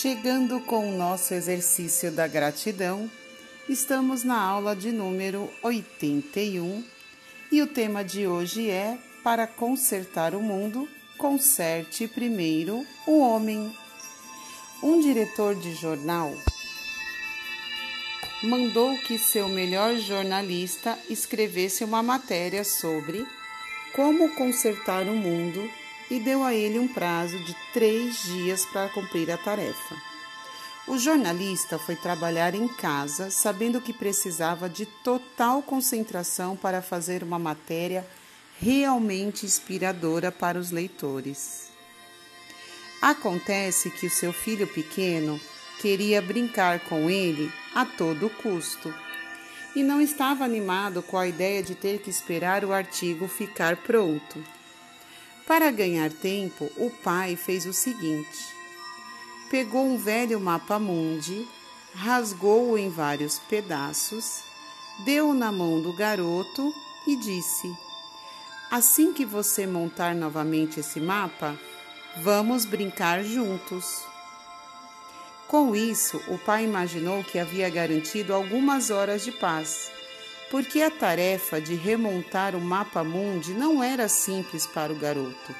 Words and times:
Chegando 0.00 0.60
com 0.60 0.88
o 0.88 0.96
nosso 0.96 1.34
exercício 1.34 2.10
da 2.10 2.26
gratidão, 2.26 3.10
estamos 3.68 4.24
na 4.24 4.40
aula 4.40 4.74
de 4.74 4.90
número 4.90 5.52
81 5.62 6.82
e 7.52 7.60
o 7.60 7.66
tema 7.66 8.02
de 8.02 8.26
hoje 8.26 8.70
é: 8.70 8.96
Para 9.22 9.46
consertar 9.46 10.34
o 10.34 10.40
mundo, 10.40 10.88
conserte 11.18 12.08
primeiro 12.08 12.82
o 13.06 13.18
homem. 13.18 13.76
Um 14.82 15.02
diretor 15.02 15.54
de 15.54 15.74
jornal 15.74 16.34
mandou 18.42 18.96
que 19.00 19.18
seu 19.18 19.50
melhor 19.50 19.96
jornalista 19.96 20.98
escrevesse 21.10 21.84
uma 21.84 22.02
matéria 22.02 22.64
sobre 22.64 23.26
como 23.94 24.34
consertar 24.34 25.02
o 25.02 25.14
mundo 25.14 25.70
e 26.10 26.18
deu 26.18 26.42
a 26.42 26.52
ele 26.52 26.78
um 26.78 26.88
prazo 26.88 27.38
de 27.38 27.56
três 27.72 28.24
dias 28.24 28.66
para 28.66 28.88
cumprir 28.88 29.30
a 29.30 29.38
tarefa. 29.38 29.96
O 30.88 30.98
jornalista 30.98 31.78
foi 31.78 31.94
trabalhar 31.94 32.54
em 32.54 32.66
casa, 32.66 33.30
sabendo 33.30 33.80
que 33.80 33.92
precisava 33.92 34.68
de 34.68 34.86
total 34.86 35.62
concentração 35.62 36.56
para 36.56 36.82
fazer 36.82 37.22
uma 37.22 37.38
matéria 37.38 38.04
realmente 38.58 39.46
inspiradora 39.46 40.32
para 40.32 40.58
os 40.58 40.70
leitores. 40.70 41.70
Acontece 43.00 43.90
que 43.90 44.06
o 44.06 44.10
seu 44.10 44.32
filho 44.32 44.66
pequeno 44.66 45.40
queria 45.80 46.20
brincar 46.20 46.80
com 46.80 47.08
ele 47.08 47.50
a 47.74 47.86
todo 47.86 48.28
custo 48.28 48.92
e 49.74 49.82
não 49.82 50.00
estava 50.00 50.44
animado 50.44 51.02
com 51.02 51.16
a 51.16 51.26
ideia 51.26 51.62
de 51.62 51.74
ter 51.74 52.00
que 52.00 52.10
esperar 52.10 52.64
o 52.64 52.72
artigo 52.72 53.28
ficar 53.28 53.76
pronto. 53.76 54.42
Para 55.50 55.72
ganhar 55.72 56.12
tempo, 56.12 56.70
o 56.76 56.88
pai 57.02 57.34
fez 57.34 57.66
o 57.66 57.72
seguinte: 57.72 58.54
pegou 59.50 59.84
um 59.84 59.98
velho 59.98 60.38
mapa 60.38 60.78
mundi, 60.78 61.44
rasgou-o 61.92 62.78
em 62.78 62.88
vários 62.88 63.40
pedaços, 63.40 64.44
deu-o 65.04 65.34
na 65.34 65.50
mão 65.50 65.82
do 65.82 65.92
garoto 65.92 66.72
e 67.04 67.16
disse: 67.16 67.68
Assim 68.70 69.12
que 69.12 69.24
você 69.24 69.66
montar 69.66 70.14
novamente 70.14 70.78
esse 70.78 71.00
mapa, 71.00 71.58
vamos 72.18 72.64
brincar 72.64 73.24
juntos. 73.24 74.04
Com 75.48 75.74
isso, 75.74 76.22
o 76.28 76.38
pai 76.38 76.62
imaginou 76.62 77.24
que 77.24 77.40
havia 77.40 77.68
garantido 77.68 78.32
algumas 78.32 78.90
horas 78.90 79.24
de 79.24 79.32
paz 79.32 79.90
porque 80.50 80.82
a 80.82 80.90
tarefa 80.90 81.60
de 81.60 81.74
remontar 81.76 82.56
o 82.56 82.60
mapa 82.60 83.04
mundi 83.04 83.52
não 83.52 83.82
era 83.82 84.08
simples 84.08 84.66
para 84.66 84.92
o 84.92 84.96
garoto. 84.96 85.54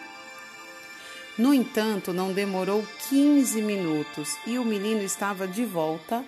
No 1.38 1.54
entanto, 1.54 2.12
não 2.12 2.32
demorou 2.32 2.84
15 3.08 3.62
minutos 3.62 4.36
e 4.46 4.58
o 4.58 4.64
menino 4.64 5.02
estava 5.02 5.46
de 5.46 5.64
volta 5.64 6.24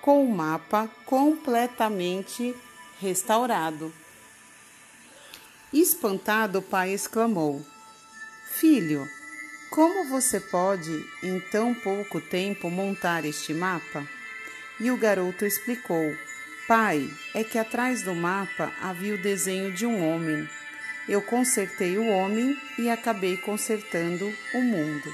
com 0.00 0.24
o 0.24 0.34
mapa 0.34 0.90
completamente 1.04 2.56
restaurado. 2.98 3.92
Espantado, 5.72 6.58
o 6.58 6.62
pai 6.62 6.92
exclamou: 6.92 7.64
Filho, 8.54 9.06
como 9.70 10.08
você 10.08 10.40
pode, 10.40 10.90
em 11.22 11.38
tão 11.52 11.74
pouco 11.74 12.20
tempo, 12.20 12.70
montar 12.70 13.24
este 13.24 13.54
mapa? 13.54 14.04
E 14.80 14.90
o 14.90 14.96
garoto 14.96 15.44
explicou: 15.44 16.12
Pai, 16.70 17.10
é 17.34 17.42
que 17.42 17.58
atrás 17.58 18.02
do 18.02 18.14
mapa 18.14 18.72
havia 18.80 19.16
o 19.16 19.20
desenho 19.20 19.72
de 19.72 19.84
um 19.84 20.08
homem. 20.08 20.48
Eu 21.08 21.20
consertei 21.20 21.98
o 21.98 22.06
homem 22.06 22.56
e 22.78 22.88
acabei 22.88 23.36
consertando 23.36 24.32
o 24.54 24.62
mundo. 24.62 25.12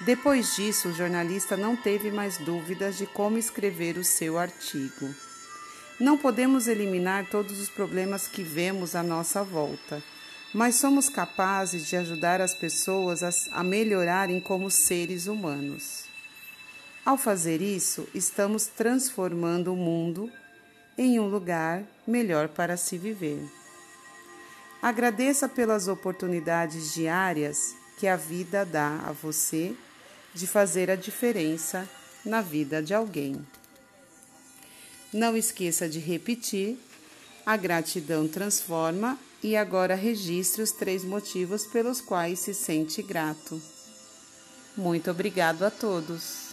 Depois 0.00 0.56
disso, 0.56 0.88
o 0.88 0.92
jornalista 0.92 1.56
não 1.56 1.76
teve 1.76 2.10
mais 2.10 2.38
dúvidas 2.38 2.98
de 2.98 3.06
como 3.06 3.38
escrever 3.38 3.96
o 3.96 4.02
seu 4.02 4.36
artigo. 4.36 5.14
Não 6.00 6.18
podemos 6.18 6.66
eliminar 6.66 7.26
todos 7.26 7.60
os 7.60 7.68
problemas 7.68 8.26
que 8.26 8.42
vemos 8.42 8.96
à 8.96 9.04
nossa 9.04 9.44
volta, 9.44 10.02
mas 10.52 10.74
somos 10.74 11.08
capazes 11.08 11.86
de 11.86 11.94
ajudar 11.94 12.40
as 12.40 12.54
pessoas 12.54 13.22
a, 13.52 13.62
melhorarem 13.62 14.40
como 14.40 14.68
seres 14.68 15.28
humanos. 15.28 16.06
Ao 17.04 17.16
fazer 17.16 17.62
isso, 17.62 18.08
estamos 18.12 18.66
transformando 18.66 19.72
o 19.72 19.76
mundo 19.76 20.28
em 20.96 21.20
um 21.20 21.28
lugar 21.28 21.84
melhor 22.06 22.48
para 22.48 22.76
se 22.76 22.96
viver. 22.96 23.42
Agradeça 24.80 25.48
pelas 25.48 25.88
oportunidades 25.88 26.94
diárias 26.94 27.74
que 27.98 28.06
a 28.06 28.16
vida 28.16 28.64
dá 28.64 29.00
a 29.06 29.12
você 29.12 29.74
de 30.34 30.46
fazer 30.46 30.90
a 30.90 30.96
diferença 30.96 31.88
na 32.24 32.40
vida 32.40 32.82
de 32.82 32.92
alguém. 32.94 33.44
Não 35.12 35.36
esqueça 35.36 35.88
de 35.88 35.98
repetir: 35.98 36.78
a 37.44 37.56
gratidão 37.56 38.28
transforma 38.28 39.18
e 39.42 39.56
agora 39.56 39.94
registre 39.94 40.62
os 40.62 40.72
três 40.72 41.04
motivos 41.04 41.64
pelos 41.66 42.00
quais 42.00 42.40
se 42.40 42.52
sente 42.52 43.02
grato. 43.02 43.60
Muito 44.76 45.10
obrigado 45.10 45.62
a 45.62 45.70
todos. 45.70 46.45